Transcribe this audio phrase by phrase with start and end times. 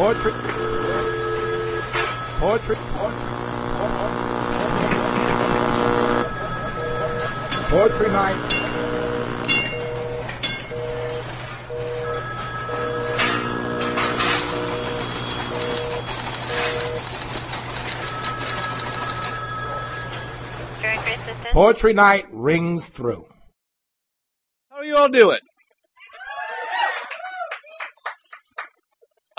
[0.00, 0.32] Poetry.
[2.38, 2.76] Poetry.
[7.68, 8.38] Poetry night.
[20.80, 21.52] During free assistance.
[21.52, 23.26] Poetry night rings through.
[24.70, 25.40] How are you all doing?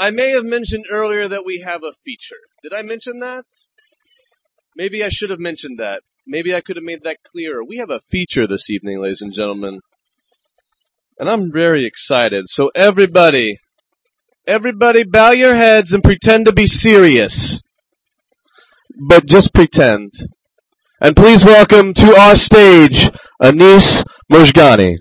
[0.01, 2.39] I may have mentioned earlier that we have a feature.
[2.63, 3.45] Did I mention that?
[4.75, 6.01] Maybe I should have mentioned that.
[6.25, 7.63] Maybe I could have made that clearer.
[7.63, 9.79] We have a feature this evening, ladies and gentlemen.
[11.19, 12.49] And I'm very excited.
[12.49, 13.59] So everybody,
[14.47, 17.61] everybody bow your heads and pretend to be serious.
[19.07, 20.13] But just pretend.
[20.99, 24.95] And please welcome to our stage, Anis Mojgani.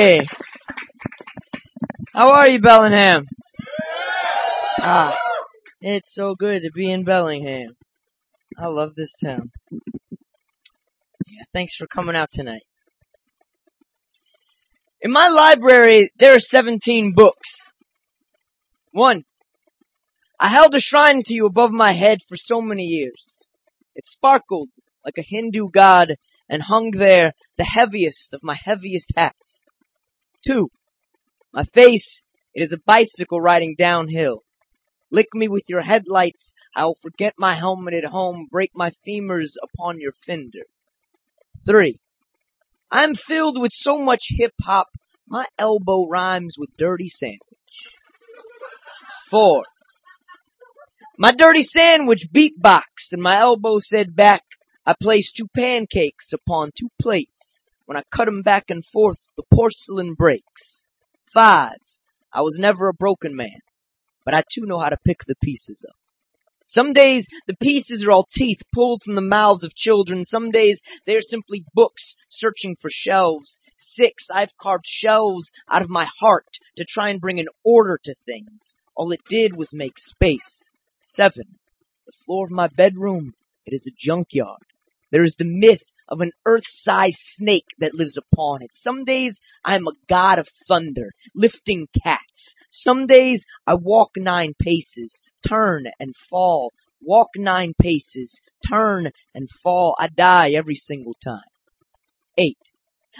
[0.00, 0.26] Hey!
[2.14, 3.26] How are you, Bellingham?
[4.78, 5.14] Ah,
[5.82, 7.76] it's so good to be in Bellingham.
[8.56, 9.50] I love this town.
[11.28, 12.62] Yeah, thanks for coming out tonight.
[15.02, 17.70] In my library, there are 17 books.
[18.92, 19.24] One,
[20.40, 23.50] I held a shrine to you above my head for so many years.
[23.94, 24.70] It sparkled
[25.04, 26.14] like a Hindu god
[26.48, 29.66] and hung there the heaviest of my heaviest hats.
[30.46, 30.70] Two,
[31.52, 32.24] my face,
[32.54, 34.42] it is a bicycle riding downhill.
[35.10, 39.54] Lick me with your headlights, I will forget my helmet at home, break my femurs
[39.62, 40.66] upon your fender.
[41.66, 41.98] Three,
[42.90, 44.88] I am filled with so much hip hop,
[45.26, 47.40] my elbow rhymes with dirty sandwich.
[49.28, 49.64] Four,
[51.18, 54.42] my dirty sandwich beatboxed and my elbow said back,
[54.86, 57.64] I placed two pancakes upon two plates.
[57.90, 60.90] When I cut cut 'em back and forth, the porcelain breaks.
[61.34, 61.98] Five,
[62.32, 63.58] I was never a broken man,
[64.24, 65.96] but I too know how to pick the pieces up.
[66.68, 70.24] Some days the pieces are all teeth pulled from the mouths of children.
[70.24, 73.58] Some days they are simply books searching for shelves.
[73.76, 78.14] Six, I've carved shelves out of my heart to try and bring an order to
[78.14, 78.76] things.
[78.94, 80.70] All it did was make space.
[81.00, 81.58] Seven,
[82.06, 83.32] the floor of my bedroom,
[83.66, 84.62] it is a junkyard.
[85.10, 88.74] There is the myth of an earth-sized snake that lives upon it.
[88.74, 92.54] Some days I am a god of thunder, lifting cats.
[92.70, 99.94] Some days I walk nine paces, turn and fall, walk nine paces, turn and fall.
[99.98, 101.42] I die every single time.
[102.36, 102.72] Eight.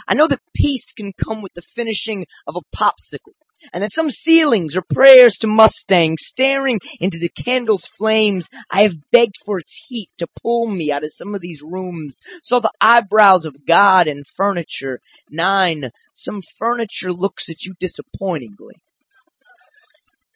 [0.07, 3.35] I know that peace can come with the finishing of a popsicle,
[3.73, 8.49] and that some ceilings are prayers to Mustangs staring into the candle's flames.
[8.71, 12.21] I have begged for its heat to pull me out of some of these rooms.
[12.43, 15.01] Saw the eyebrows of God in furniture.
[15.31, 15.91] Nine.
[16.15, 18.77] Some furniture looks at you disappointingly.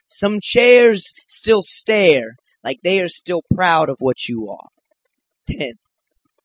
[0.09, 4.69] Some chairs still stare like they are still proud of what you are.
[5.49, 5.75] Ten.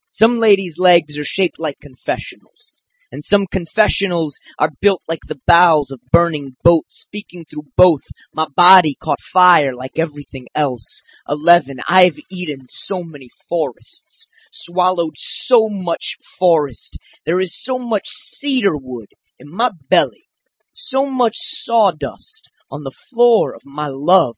[0.09, 5.91] Some ladies' legs are shaped like confessionals and some confessionals are built like the bows
[5.91, 8.01] of burning boats, speaking through both.
[8.33, 11.01] My body caught fire like everything else.
[11.27, 16.97] Eleven, I have eaten so many forests, swallowed so much forest.
[17.25, 19.09] There is so much cedar wood
[19.39, 20.25] in my belly,
[20.73, 24.37] so much sawdust on the floor of my love.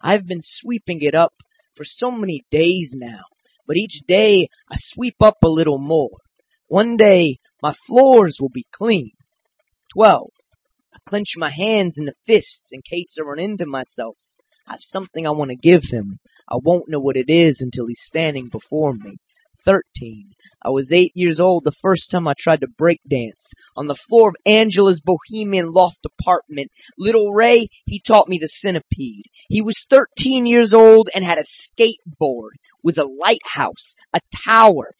[0.00, 1.34] I've been sweeping it up
[1.74, 3.22] for so many days now,
[3.66, 6.18] but each day I sweep up a little more.
[6.68, 9.10] One day my floors will be clean.
[9.92, 10.30] Twelve.
[10.94, 14.16] I clench my hands into fists in case I run into myself.
[14.66, 16.18] I have something I want to give him.
[16.50, 19.16] I won't know what it is until he's standing before me.
[19.64, 20.30] Thirteen.
[20.64, 23.52] I was eight years old the first time I tried to break dance.
[23.76, 29.24] On the floor of Angela's bohemian loft apartment, little Ray, he taught me the centipede.
[29.48, 32.52] He was thirteen years old and had a skateboard,
[32.84, 34.92] was a lighthouse, a tower,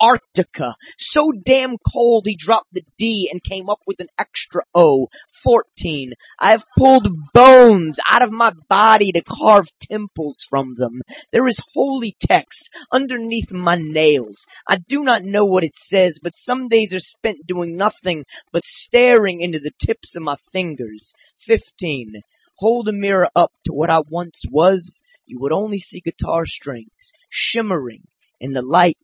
[0.00, 0.76] Antarctica.
[0.98, 5.08] So damn cold he dropped the D and came up with an extra O.
[5.42, 6.12] 14.
[6.38, 11.02] I have pulled bones out of my body to carve temples from them.
[11.32, 14.46] There is holy text underneath my nails.
[14.68, 18.64] I do not know what it says, but some days are spent doing nothing but
[18.64, 21.14] staring into the tips of my fingers.
[21.38, 22.22] 15.
[22.58, 27.12] Hold a mirror up to what I once was, you would only see guitar strings
[27.28, 28.02] shimmering
[28.40, 28.96] in the light.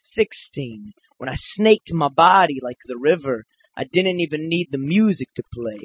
[0.00, 0.92] 16.
[1.18, 3.44] When I snaked my body like the river,
[3.76, 5.80] I didn't even need the music to play.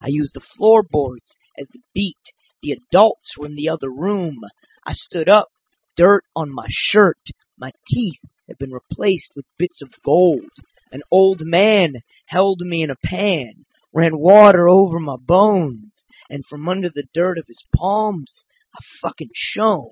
[0.00, 2.32] I used the floorboards as the beat.
[2.62, 4.38] The adults were in the other room.
[4.86, 5.48] I stood up,
[5.96, 7.30] dirt on my shirt.
[7.58, 10.50] My teeth had been replaced with bits of gold.
[10.92, 11.94] An old man
[12.26, 17.38] held me in a pan, ran water over my bones, and from under the dirt
[17.38, 19.90] of his palms, I fucking shone.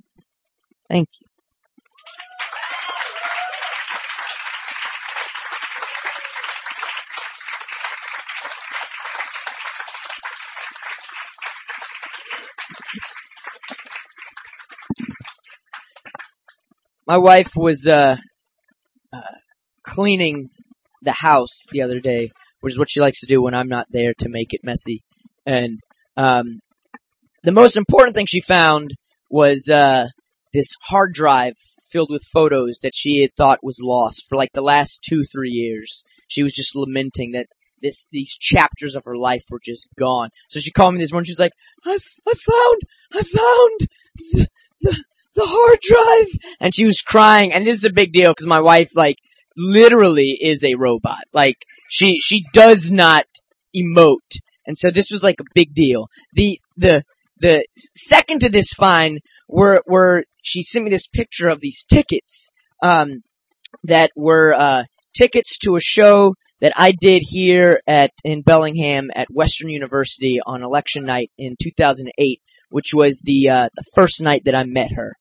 [0.88, 1.33] Thank you.
[17.06, 18.16] My wife was uh,
[19.12, 19.20] uh,
[19.82, 20.48] cleaning
[21.02, 22.30] the house the other day,
[22.60, 25.02] which is what she likes to do when I'm not there to make it messy.
[25.44, 25.80] And
[26.16, 26.60] um,
[27.42, 28.92] the most important thing she found
[29.30, 30.08] was uh,
[30.54, 31.54] this hard drive
[31.90, 35.50] filled with photos that she had thought was lost for like the last two, three
[35.50, 36.02] years.
[36.28, 37.46] She was just lamenting that
[37.82, 40.30] this these chapters of her life were just gone.
[40.48, 41.26] So she called me this morning.
[41.26, 41.52] She was like,
[41.84, 42.80] "I've I found
[43.12, 44.48] I found the,
[44.80, 45.04] the
[45.34, 47.52] the hard drive," and she was crying.
[47.52, 49.19] And this is a big deal because my wife like
[49.56, 51.25] literally is a robot.
[51.32, 51.56] Like
[51.88, 53.26] she she does not
[53.76, 56.08] emote, and so this was like a big deal.
[56.32, 57.04] The the
[57.38, 57.64] the
[57.94, 62.50] second to this fine were were she sent me this picture of these tickets
[62.82, 63.22] um,
[63.84, 64.84] that were uh,
[65.14, 70.62] tickets to a show that I did here at in Bellingham at Western University on
[70.62, 72.40] election night in 2008,
[72.70, 75.14] which was the uh, the first night that I met her,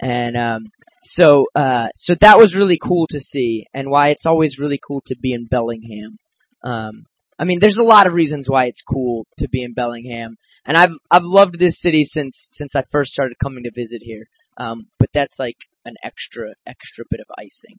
[0.00, 0.66] and um,
[1.02, 5.02] so uh, so that was really cool to see, and why it's always really cool
[5.06, 6.18] to be in Bellingham.
[6.64, 7.04] Um,
[7.38, 10.76] I mean, there's a lot of reasons why it's cool to be in Bellingham, and
[10.76, 14.24] I've I've loved this city since since I first started coming to visit here.
[14.56, 17.78] Um, but that's like an extra extra bit of icing.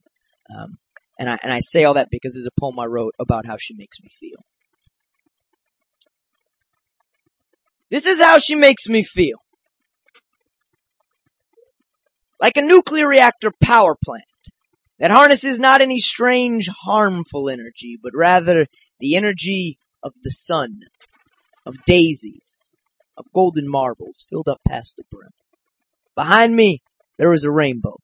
[0.55, 0.77] Um,
[1.19, 3.57] and I and I say all that because there's a poem I wrote about how
[3.59, 4.45] she makes me feel.
[7.91, 9.37] This is how she makes me feel.
[12.39, 14.23] Like a nuclear reactor power plant
[14.97, 18.67] that harnesses not any strange harmful energy, but rather
[18.99, 20.79] the energy of the sun,
[21.65, 22.83] of daisies,
[23.17, 25.31] of golden marbles filled up past the brim.
[26.15, 26.81] Behind me,
[27.17, 27.97] there is a rainbow.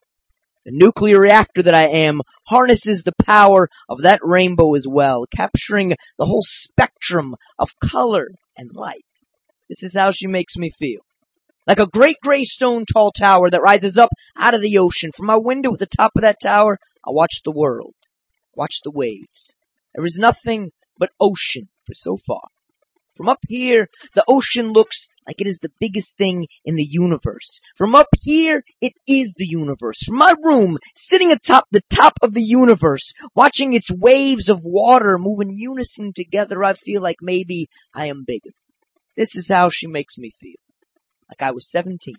[0.66, 5.90] The nuclear reactor that I am harnesses the power of that rainbow as well, capturing
[6.18, 9.06] the whole spectrum of color and light.
[9.70, 11.05] This is how she makes me feel.
[11.68, 15.12] Like a great gray stone tall tower that rises up out of the ocean.
[15.16, 17.96] From my window at the top of that tower, I watch the world,
[18.56, 19.58] watch the waves.
[19.96, 22.42] There is nothing but ocean for so far.
[23.16, 27.62] From up here, the ocean looks like it is the biggest thing in the universe.
[27.78, 30.04] From up here, it is the universe.
[30.04, 35.18] From my room, sitting atop the top of the universe, watching its waves of water
[35.18, 38.52] move in unison together, I feel like maybe I am bigger.
[39.16, 40.60] This is how she makes me feel.
[41.30, 42.16] Like I was 17,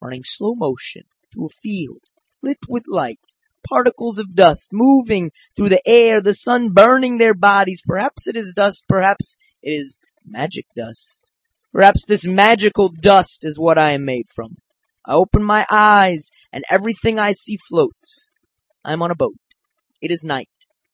[0.00, 1.02] running slow motion
[1.32, 2.02] through a field,
[2.42, 3.20] lit with light,
[3.68, 7.82] particles of dust moving through the air, the sun burning their bodies.
[7.84, 11.30] Perhaps it is dust, perhaps it is magic dust.
[11.72, 14.56] Perhaps this magical dust is what I am made from.
[15.04, 18.32] I open my eyes and everything I see floats.
[18.84, 19.36] I am on a boat.
[20.00, 20.48] It is night.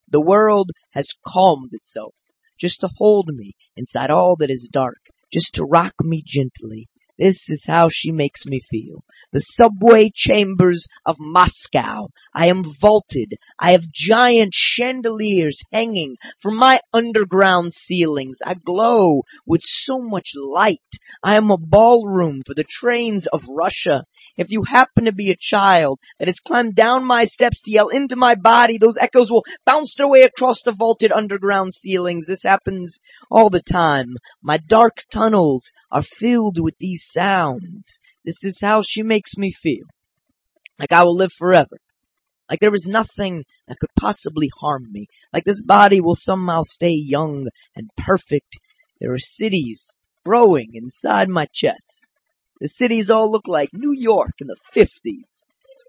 [0.08, 2.14] The world has calmed itself
[2.58, 4.98] just to hold me inside all that is dark,
[5.32, 6.88] just to rock me gently.
[7.18, 9.04] This is how she makes me feel.
[9.32, 12.08] The subway chambers of Moscow.
[12.34, 13.34] I am vaulted.
[13.58, 18.38] I have giant chandeliers hanging from my underground ceilings.
[18.44, 20.78] I glow with so much light.
[21.22, 24.04] I am a ballroom for the trains of Russia.
[24.36, 27.88] If you happen to be a child that has climbed down my steps to yell
[27.88, 32.26] into my body, those echoes will bounce their way across the vaulted underground ceilings.
[32.26, 32.98] This happens
[33.30, 34.14] all the time.
[34.42, 37.98] My dark tunnels are filled with these sounds.
[38.24, 39.84] This is how she makes me feel.
[40.78, 41.78] Like I will live forever.
[42.50, 45.06] Like there is nothing that could possibly harm me.
[45.32, 48.58] Like this body will somehow stay young and perfect.
[49.00, 52.06] There are cities growing inside my chest.
[52.60, 55.44] The cities all look like New York in the 50s.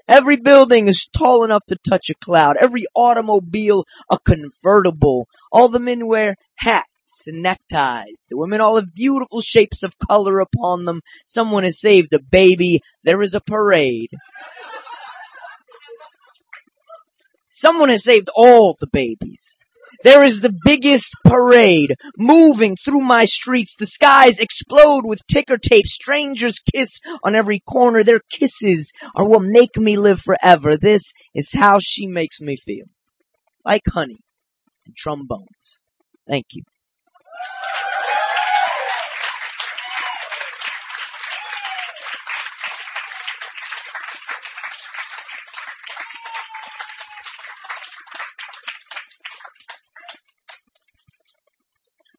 [0.07, 2.57] Every building is tall enough to touch a cloud.
[2.59, 5.27] Every automobile a convertible.
[5.51, 6.92] All the men wear hats
[7.27, 8.27] and neckties.
[8.29, 11.01] The women all have beautiful shapes of color upon them.
[11.25, 12.81] Someone has saved a baby.
[13.03, 14.11] There is a parade.
[17.51, 19.65] Someone has saved all the babies.
[20.03, 23.75] There is the biggest parade moving through my streets.
[23.75, 25.85] The skies explode with ticker tape.
[25.85, 28.03] Strangers kiss on every corner.
[28.03, 30.75] Their kisses are what make me live forever.
[30.75, 32.85] This is how she makes me feel.
[33.63, 34.19] Like honey
[34.85, 35.81] and trombones.
[36.27, 36.63] Thank you.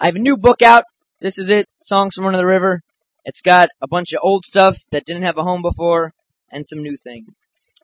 [0.04, 0.85] I have a new book out.
[1.23, 2.83] This is it, Songs from Under of the River.
[3.25, 6.12] It's got a bunch of old stuff that didn't have a home before
[6.50, 7.30] and some new things.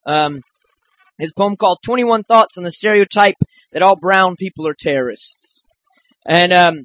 [0.05, 0.43] Um,
[1.19, 3.37] his poem called 21 Thoughts on the Stereotype
[3.73, 5.63] that All Brown People Are Terrorists.
[6.27, 6.85] And um,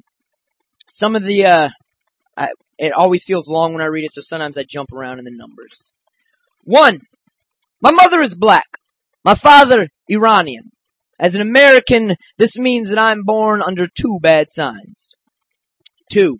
[0.88, 1.70] some of the, uh,
[2.36, 5.24] I, it always feels long when I read it, so sometimes I jump around in
[5.24, 5.92] the numbers.
[6.64, 7.00] One,
[7.80, 8.66] my mother is black.
[9.24, 10.70] My father, Iranian.
[11.18, 15.14] As an American, this means that I'm born under two bad signs.
[16.12, 16.38] Two,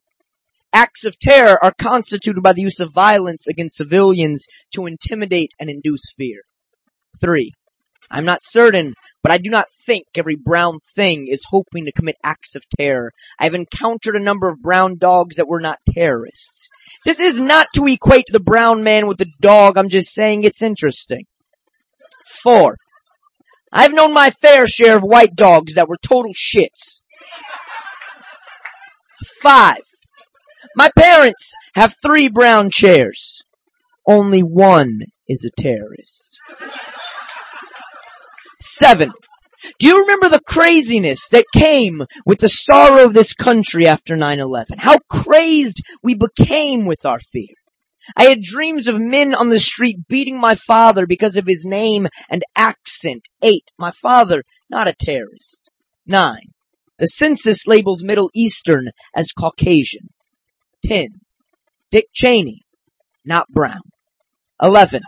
[0.73, 5.71] acts of terror are constituted by the use of violence against civilians to intimidate and
[5.71, 6.43] induce fear.
[7.21, 7.53] Three,
[8.11, 8.95] I'm not certain,
[9.27, 13.11] but I do not think every brown thing is hoping to commit acts of terror.
[13.41, 16.69] I've encountered a number of brown dogs that were not terrorists.
[17.05, 20.63] This is not to equate the brown man with the dog, I'm just saying it's
[20.63, 21.25] interesting.
[22.41, 22.77] Four,
[23.73, 27.01] I've known my fair share of white dogs that were total shits.
[29.43, 29.83] Five,
[30.77, 33.43] my parents have three brown chairs.
[34.07, 36.39] Only one is a terrorist.
[38.61, 39.13] Seven.
[39.79, 44.79] Do you remember the craziness that came with the sorrow of this country after 9-11?
[44.79, 47.55] How crazed we became with our fear.
[48.17, 52.07] I had dreams of men on the street beating my father because of his name
[52.31, 53.29] and accent.
[53.43, 53.73] Eight.
[53.79, 55.71] My father, not a terrorist.
[56.07, 56.53] Nine.
[56.99, 60.09] The census labels Middle Eastern as Caucasian.
[60.85, 61.21] Ten.
[61.91, 62.63] Dick Cheney,
[63.25, 63.83] not brown.
[64.63, 65.03] Eleven.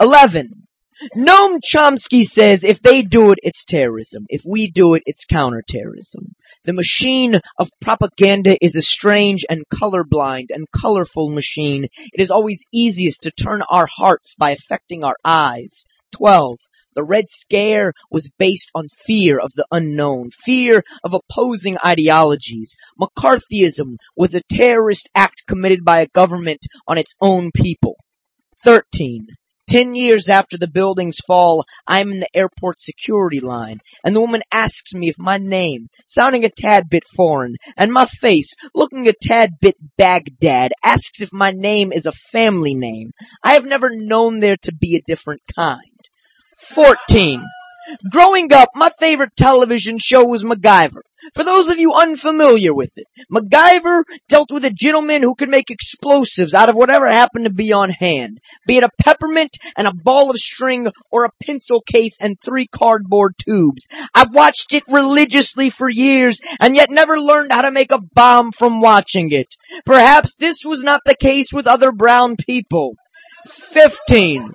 [0.00, 0.68] 11.
[1.16, 4.26] Noam Chomsky says if they do it, it's terrorism.
[4.28, 6.34] If we do it, it's counterterrorism.
[6.64, 11.84] The machine of propaganda is a strange and colorblind and colorful machine.
[12.12, 15.84] It is always easiest to turn our hearts by affecting our eyes.
[16.12, 16.58] 12.
[16.94, 22.74] The Red Scare was based on fear of the unknown, fear of opposing ideologies.
[23.00, 27.96] McCarthyism was a terrorist act committed by a government on its own people.
[28.64, 29.28] 13.
[29.68, 34.40] Ten years after the building's fall, I'm in the airport security line, and the woman
[34.50, 39.12] asks me if my name, sounding a tad bit foreign, and my face, looking a
[39.12, 43.10] tad bit Baghdad, asks if my name is a family name.
[43.42, 45.80] I have never known there to be a different kind.
[46.56, 47.44] 14.
[48.10, 51.00] Growing up, my favorite television show was MacGyver.
[51.34, 55.70] For those of you unfamiliar with it, MacGyver dealt with a gentleman who could make
[55.70, 59.94] explosives out of whatever happened to be on hand, be it a peppermint and a
[59.94, 63.86] ball of string or a pencil case and three cardboard tubes.
[64.14, 68.52] I watched it religiously for years and yet never learned how to make a bomb
[68.52, 69.56] from watching it.
[69.84, 72.94] Perhaps this was not the case with other brown people.
[73.44, 74.52] 15.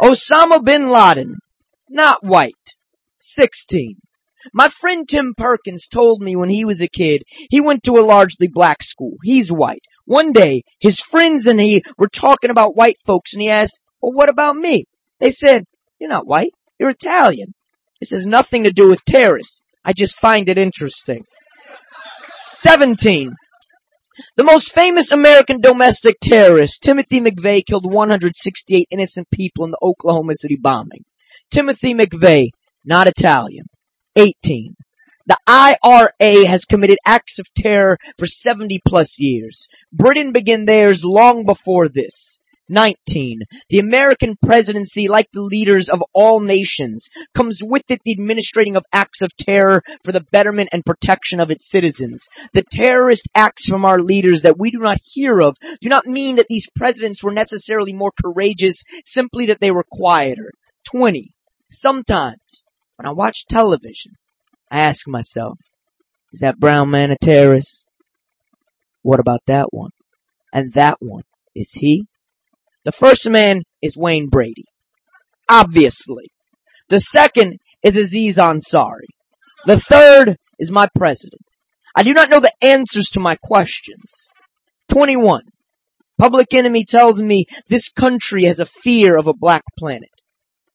[0.00, 1.36] Osama bin Laden.
[1.88, 2.54] Not white.
[3.18, 3.96] 16.
[4.52, 8.06] My friend Tim Perkins told me when he was a kid, he went to a
[8.06, 9.16] largely black school.
[9.22, 9.82] He's white.
[10.04, 14.12] One day, his friends and he were talking about white folks and he asked, well,
[14.12, 14.84] what about me?
[15.18, 15.64] They said,
[15.98, 16.52] you're not white.
[16.78, 17.54] You're Italian.
[18.00, 19.62] This has nothing to do with terrorists.
[19.84, 21.24] I just find it interesting.
[22.28, 23.32] 17.
[24.36, 30.34] The most famous American domestic terrorist, Timothy McVeigh, killed 168 innocent people in the Oklahoma
[30.34, 31.04] City bombing.
[31.50, 32.48] Timothy McVeigh,
[32.84, 33.66] not Italian.
[34.16, 34.74] 18.
[35.26, 39.66] The IRA has committed acts of terror for 70 plus years.
[39.92, 42.38] Britain began theirs long before this.
[42.68, 43.40] 19.
[43.68, 48.84] The American presidency, like the leaders of all nations, comes with it the administrating of
[48.92, 52.26] acts of terror for the betterment and protection of its citizens.
[52.52, 56.36] The terrorist acts from our leaders that we do not hear of do not mean
[56.36, 60.50] that these presidents were necessarily more courageous, simply that they were quieter.
[60.90, 61.35] 20.
[61.68, 64.12] Sometimes, when I watch television,
[64.70, 65.58] I ask myself,
[66.32, 67.90] is that brown man a terrorist?
[69.02, 69.90] What about that one?
[70.52, 72.06] And that one, is he?
[72.84, 74.64] The first man is Wayne Brady.
[75.50, 76.30] Obviously.
[76.88, 79.06] The second is Aziz Ansari.
[79.64, 81.42] The third is my president.
[81.96, 84.28] I do not know the answers to my questions.
[84.88, 85.42] 21.
[86.18, 90.10] Public Enemy tells me this country has a fear of a black planet.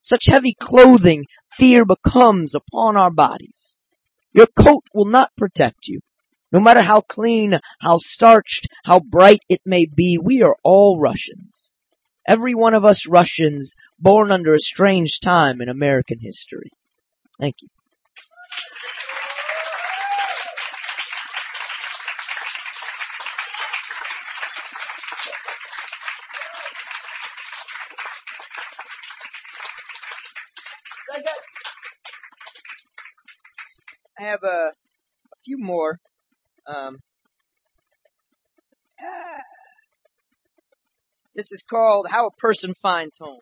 [0.01, 3.77] Such heavy clothing fear becomes upon our bodies.
[4.33, 5.99] Your coat will not protect you.
[6.51, 11.71] No matter how clean, how starched, how bright it may be, we are all Russians.
[12.27, 16.71] Every one of us Russians born under a strange time in American history.
[17.39, 17.69] Thank you.
[34.21, 34.73] I have a, a
[35.43, 35.97] few more.
[36.67, 36.97] Um,
[41.35, 43.39] this is called How a Person Finds Home.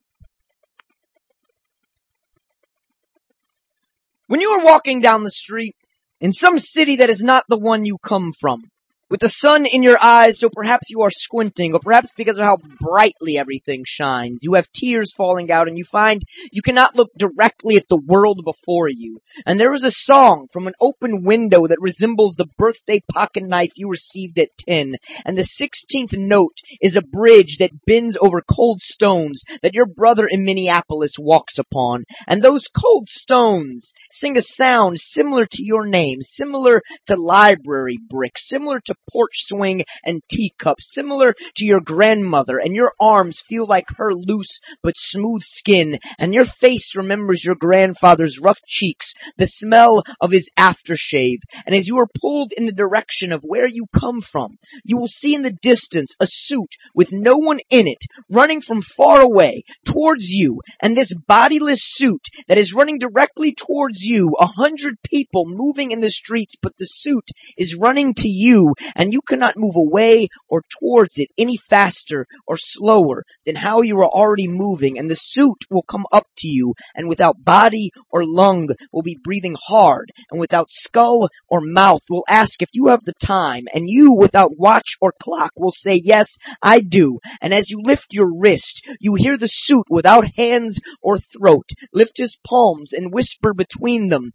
[4.27, 5.73] When you are walking down the street
[6.21, 8.65] in some city that is not the one you come from,
[9.09, 12.45] with the sun in your eyes, so perhaps you are squinting, or perhaps because of
[12.45, 14.43] how brightly everything shines.
[14.43, 18.41] You have tears falling out, and you find you cannot look directly at the world
[18.45, 19.19] before you.
[19.45, 23.71] And there is a song from an open window that resembles the birthday pocket knife
[23.75, 24.95] you received at 10.
[25.25, 30.27] And the 16th note is a bridge that bends over cold stones that your brother
[30.29, 32.03] in Minneapolis walks upon.
[32.27, 38.47] And those cold stones sing a sound similar to your name, similar to library bricks,
[38.47, 43.87] similar to porch swing and teacup, similar to your grandmother, and your arms feel like
[43.97, 50.03] her loose but smooth skin, and your face remembers your grandfather's rough cheeks, the smell
[50.21, 54.21] of his aftershave, and as you are pulled in the direction of where you come
[54.21, 58.61] from, you will see in the distance a suit with no one in it, running
[58.61, 64.33] from far away towards you, and this bodiless suit that is running directly towards you,
[64.39, 69.13] a hundred people moving in the streets, but the suit is running to you, and
[69.13, 74.09] you cannot move away or towards it any faster or slower than how you are
[74.09, 78.69] already moving, and the suit will come up to you, and without body or lung
[78.91, 83.13] will be breathing hard, and without skull or mouth will ask if you have the
[83.21, 87.79] time, and you without watch or clock will say, yes, I do, and as you
[87.83, 91.69] lift your wrist, you hear the suit without hands or throat.
[91.93, 94.31] Lift his palms and whisper between them,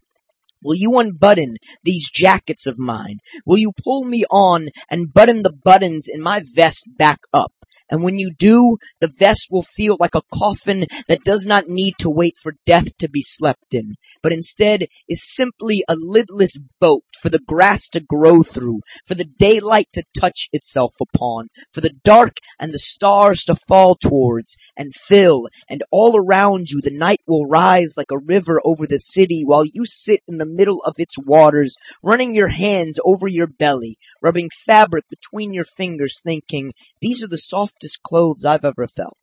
[0.65, 3.19] Will you unbutton these jackets of mine?
[3.45, 7.53] Will you pull me on and button the buttons in my vest back up?
[7.91, 11.93] And when you do, the vest will feel like a coffin that does not need
[11.99, 17.03] to wait for death to be slept in, but instead is simply a lidless boat
[17.21, 21.93] for the grass to grow through, for the daylight to touch itself upon, for the
[22.03, 27.21] dark and the stars to fall towards and fill, and all around you the night
[27.27, 30.95] will rise like a river over the city while you sit in the middle of
[30.97, 37.23] its waters, running your hands over your belly, rubbing fabric between your fingers, thinking, these
[37.23, 39.17] are the softest clothes I've ever felt.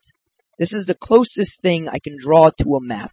[0.59, 3.13] This is the closest thing I can draw to a map.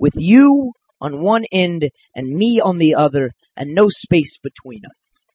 [0.00, 5.26] With you on one end and me on the other, and no space between us.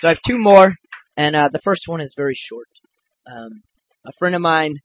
[0.00, 0.76] So I have two more,
[1.14, 2.68] and uh, the first one is very short.
[3.26, 3.60] Um,
[4.06, 4.76] a friend of mine,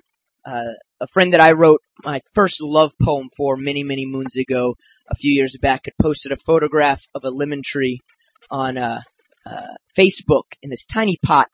[0.45, 4.75] uh, a friend that I wrote my first love poem for many, many moons ago,
[5.09, 8.01] a few years back, had posted a photograph of a lemon tree
[8.49, 9.01] on uh,
[9.45, 11.49] uh, Facebook in this tiny pot,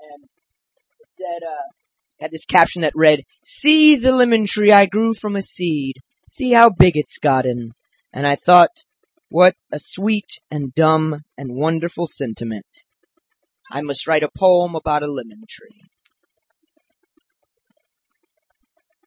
[0.00, 0.24] and
[1.00, 1.68] it said, uh,
[2.20, 5.96] had this caption that read, "See the lemon tree I grew from a seed.
[6.28, 7.72] See how big it's gotten."
[8.12, 8.84] And I thought,
[9.28, 12.84] what a sweet and dumb and wonderful sentiment.
[13.70, 15.82] I must write a poem about a lemon tree.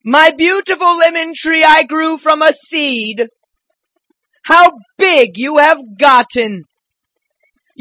[0.04, 3.28] My beautiful lemon tree I grew from a seed.
[4.44, 6.64] How big you have gotten.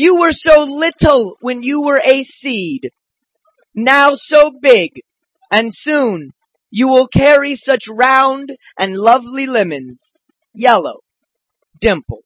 [0.00, 2.90] You were so little when you were a seed.
[3.74, 5.00] Now so big.
[5.50, 6.30] And soon
[6.70, 10.22] you will carry such round and lovely lemons.
[10.54, 11.00] Yellow.
[11.80, 12.22] Dimpled.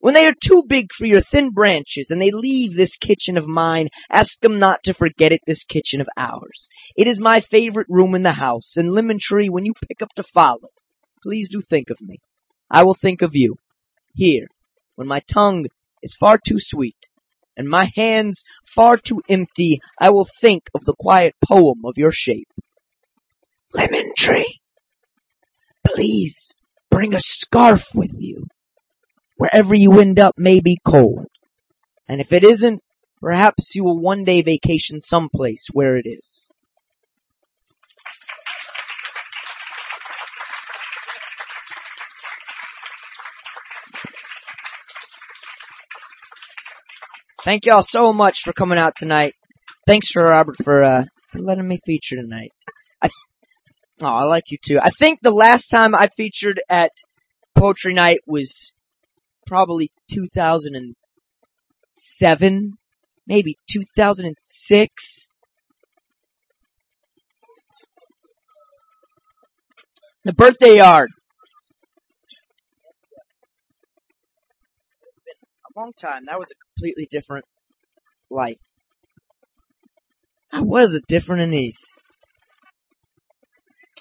[0.00, 3.48] When they are too big for your thin branches and they leave this kitchen of
[3.48, 6.68] mine, ask them not to forget it, this kitchen of ours.
[6.96, 10.12] It is my favorite room in the house, and Lemon Tree, when you pick up
[10.14, 10.68] to follow,
[11.20, 12.18] please do think of me.
[12.70, 13.56] I will think of you.
[14.14, 14.46] Here,
[14.94, 15.66] when my tongue
[16.02, 17.08] is far too sweet,
[17.56, 22.12] and my hands far too empty, I will think of the quiet poem of your
[22.12, 22.48] shape.
[23.72, 24.60] Lemon Tree,
[25.86, 26.54] please
[26.90, 28.46] bring a scarf with you
[29.36, 31.26] wherever you end up may be cold.
[32.08, 32.80] And if it isn't,
[33.20, 36.50] perhaps you will one day vacation someplace where it is.
[47.46, 49.34] Thank y'all so much for coming out tonight.
[49.86, 52.50] Thanks for Robert for uh, for letting me feature tonight.
[53.00, 53.14] I th-
[54.02, 54.80] oh, I like you too.
[54.82, 56.90] I think the last time I featured at
[57.54, 58.72] Poetry Night was
[59.46, 62.72] probably 2007,
[63.28, 65.28] maybe 2006.
[70.24, 71.10] The birthday yard.
[75.06, 76.24] It's been a long time.
[76.26, 77.44] That was a completely different
[78.30, 78.60] life.
[80.52, 81.76] I was a different Anis.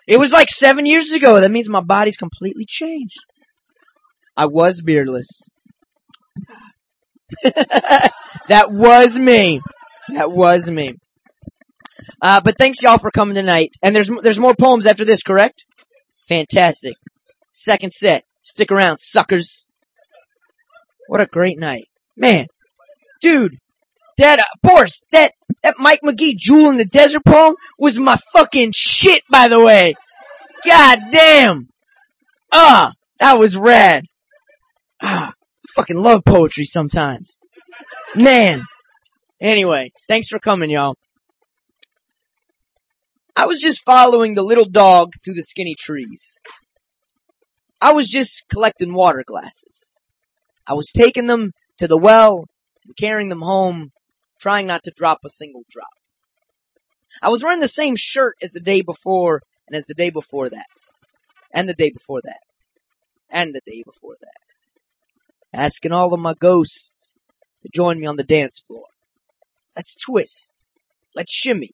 [0.07, 1.41] It was like seven years ago.
[1.41, 3.17] That means my body's completely changed.
[4.37, 5.27] I was beardless.
[7.43, 9.61] that was me.
[10.09, 10.93] That was me.
[12.21, 13.71] Uh, but thanks y'all for coming tonight.
[13.81, 15.65] And there's there's more poems after this, correct?
[16.29, 16.95] Fantastic.
[17.51, 18.23] Second set.
[18.41, 19.65] Stick around, suckers.
[21.07, 21.85] What a great night,
[22.17, 22.47] man,
[23.21, 23.57] dude.
[24.17, 28.71] That uh, Boris, that that Mike McGee Jewel in the Desert poem was my fucking
[28.73, 29.23] shit.
[29.29, 29.95] By the way,
[30.65, 31.67] god damn.
[32.51, 34.05] Ah, that was rad.
[35.01, 37.37] Ah, I fucking love poetry sometimes.
[38.15, 38.63] Man.
[39.41, 40.95] Anyway, thanks for coming, y'all.
[43.35, 46.39] I was just following the little dog through the skinny trees.
[47.81, 49.99] I was just collecting water glasses.
[50.67, 52.45] I was taking them to the well
[52.85, 53.91] and carrying them home,
[54.39, 55.87] trying not to drop a single drop.
[57.21, 60.49] I was wearing the same shirt as the day before and as the day before
[60.49, 60.65] that.
[61.53, 62.39] And the day before that.
[63.29, 65.59] And the day before that.
[65.59, 67.15] Asking all of my ghosts
[67.61, 68.85] to join me on the dance floor.
[69.75, 70.53] Let's twist.
[71.15, 71.71] Let's shimmy.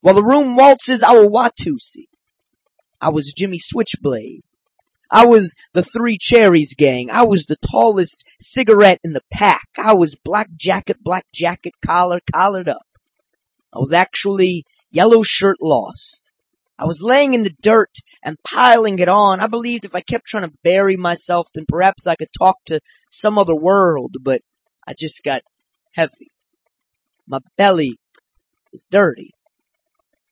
[0.00, 2.08] While the room waltzes, I will Watusi.
[3.00, 4.42] I was Jimmy Switchblade.
[5.12, 7.10] I was the Three Cherries gang.
[7.10, 9.68] I was the tallest cigarette in the pack.
[9.76, 12.86] I was black jacket, black jacket, collar, collared up.
[13.74, 16.30] I was actually yellow shirt lost.
[16.78, 17.94] I was laying in the dirt
[18.24, 19.38] and piling it on.
[19.38, 22.80] I believed if I kept trying to bury myself, then perhaps I could talk to
[23.10, 24.40] some other world, but
[24.88, 25.42] I just got
[25.92, 26.30] heavy.
[27.26, 27.98] My belly
[28.72, 29.32] was dirty.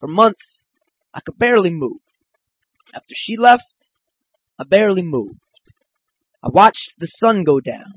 [0.00, 0.64] For months,
[1.12, 2.00] I could barely move.
[2.94, 3.90] After she left,
[4.60, 5.40] I barely moved.
[6.42, 7.94] I watched the sun go down.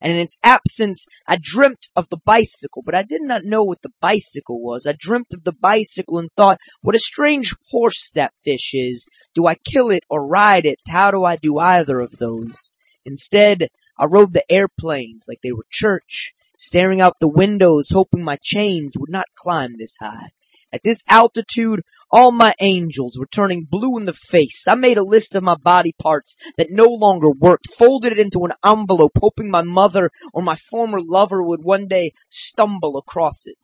[0.00, 3.82] And in its absence, I dreamt of the bicycle, but I did not know what
[3.82, 4.86] the bicycle was.
[4.86, 9.10] I dreamt of the bicycle and thought, what a strange horse that fish is.
[9.34, 10.78] Do I kill it or ride it?
[10.88, 12.72] How do I do either of those?
[13.04, 18.38] Instead, I rode the airplanes like they were church, staring out the windows, hoping my
[18.40, 20.30] chains would not climb this high.
[20.72, 24.66] At this altitude, all my angels were turning blue in the face.
[24.68, 28.44] I made a list of my body parts that no longer worked, folded it into
[28.44, 33.56] an envelope, hoping my mother or my former lover would one day stumble across it.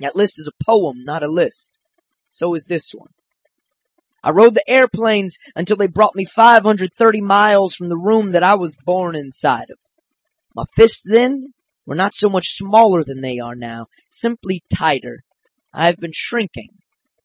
[0.00, 1.78] That list is a poem, not a list.
[2.30, 3.10] So is this one.
[4.24, 8.54] I rode the airplanes until they brought me 530 miles from the room that I
[8.54, 9.78] was born inside of.
[10.56, 11.52] My fists then
[11.86, 15.20] were not so much smaller than they are now, simply tighter.
[15.74, 16.70] I have been shrinking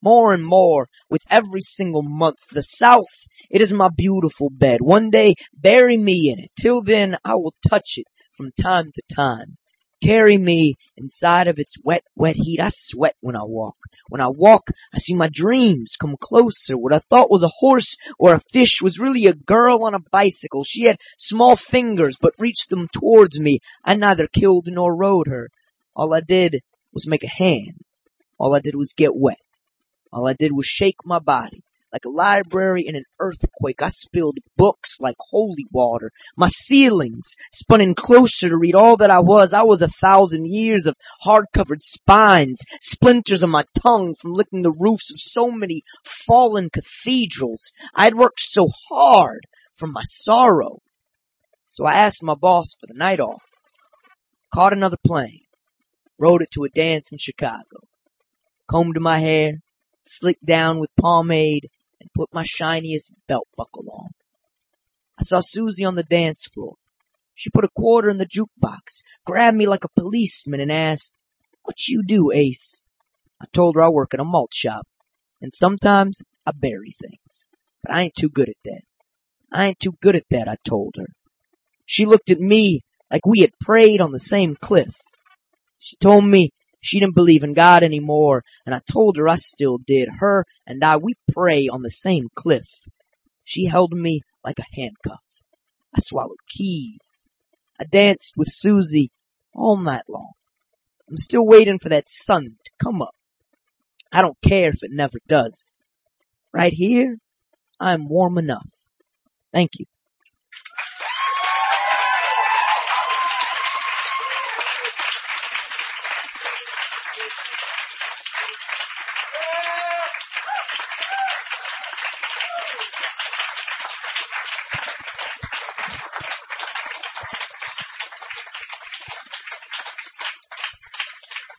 [0.02, 2.38] more and more with every single month.
[2.52, 4.80] The South, it is my beautiful bed.
[4.82, 6.52] One day, bury me in it.
[6.60, 9.58] Till then, I will touch it from time to time.
[10.02, 12.62] Carry me inside of its wet, wet heat.
[12.62, 13.76] I sweat when I walk.
[14.08, 16.78] When I walk, I see my dreams come closer.
[16.78, 20.00] What I thought was a horse or a fish was really a girl on a
[20.12, 20.64] bicycle.
[20.64, 23.60] She had small fingers, but reached them towards me.
[23.84, 25.50] I neither killed nor rode her.
[25.96, 26.62] All I did
[26.94, 27.82] was make a hand.
[28.38, 29.36] All I did was get wet.
[30.12, 31.62] All I did was shake my body.
[31.92, 36.12] Like a library in an earthquake, I spilled books like holy water.
[36.38, 39.54] My ceilings spun in closer to read all that I was.
[39.54, 44.72] I was a thousand years of hard-covered spines, splinters on my tongue from licking the
[44.72, 47.72] roofs of so many fallen cathedrals.
[47.96, 50.80] I had worked so hard from my sorrow.
[51.68, 53.42] So I asked my boss for the night off,
[54.54, 55.42] caught another plane,
[56.20, 57.88] rode it to a dance in Chicago,
[58.68, 59.54] combed my hair,
[60.04, 64.10] slicked down with pomade, and put my shiniest belt buckle on.
[65.20, 66.76] I saw Susie on the dance floor.
[67.34, 71.14] She put a quarter in the jukebox, grabbed me like a policeman, and asked,
[71.64, 72.84] What you do, Ace?
[73.42, 74.88] I told her I work in a malt shop,
[75.42, 77.48] and sometimes I bury things.
[77.84, 78.82] But I ain't too good at that.
[79.52, 81.08] I ain't too good at that, I told her.
[81.86, 84.96] She looked at me like we had prayed on the same cliff.
[85.80, 86.52] She told me
[86.82, 90.10] she didn't believe in God anymore, and I told her I still did.
[90.20, 92.68] Her and I, we pray on the same cliff.
[93.44, 95.24] She held me like a handcuff.
[95.96, 97.30] I swallowed keys.
[97.80, 99.12] I danced with Susie
[99.54, 100.32] all night long.
[101.10, 103.16] I'm still waiting for that sun to come up.
[104.12, 105.72] I don't care if it never does.
[106.54, 107.18] Right here,
[107.80, 108.68] I'm warm enough.
[109.52, 109.86] Thank you.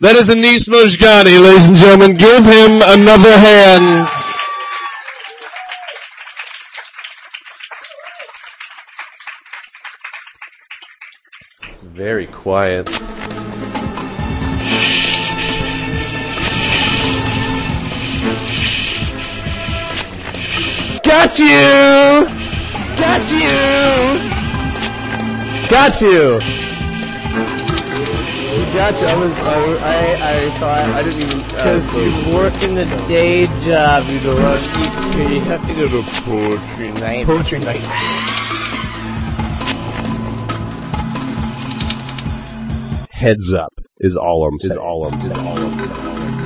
[0.00, 2.16] That is Anis Mojgani, ladies and gentlemen.
[2.16, 4.08] Give him another hand.
[11.68, 12.86] It's very quiet.
[21.04, 22.24] Got you!
[22.96, 23.60] Got you!
[25.68, 26.59] Got you!
[28.72, 29.06] Got you.
[29.06, 32.86] I was, I, I, I thought, I didn't even, uh, Because you work in the
[33.08, 34.60] day job, you go out,
[35.16, 37.26] you, you have to go to a poetry night.
[37.26, 38.30] Poetry night.
[43.20, 44.72] heads up is all I'm saying.
[44.72, 45.32] Is all I'm saying.
[45.42, 46.39] All I'm saying.